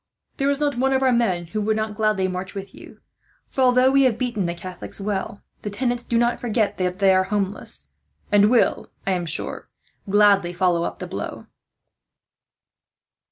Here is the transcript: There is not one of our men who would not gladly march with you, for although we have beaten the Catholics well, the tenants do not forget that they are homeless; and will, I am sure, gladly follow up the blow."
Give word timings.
There 0.37 0.49
is 0.49 0.59
not 0.59 0.77
one 0.79 0.93
of 0.93 1.03
our 1.03 1.11
men 1.11 1.45
who 1.45 1.61
would 1.61 1.75
not 1.77 1.93
gladly 1.93 2.27
march 2.27 2.55
with 2.55 2.73
you, 2.73 3.01
for 3.49 3.61
although 3.61 3.91
we 3.91 4.01
have 4.05 4.17
beaten 4.17 4.47
the 4.47 4.55
Catholics 4.55 4.99
well, 4.99 5.43
the 5.61 5.69
tenants 5.69 6.03
do 6.03 6.17
not 6.17 6.39
forget 6.39 6.79
that 6.79 6.97
they 6.97 7.13
are 7.13 7.25
homeless; 7.25 7.93
and 8.31 8.49
will, 8.49 8.89
I 9.05 9.11
am 9.11 9.27
sure, 9.27 9.69
gladly 10.09 10.53
follow 10.53 10.81
up 10.85 10.97
the 10.97 11.05
blow." 11.05 11.45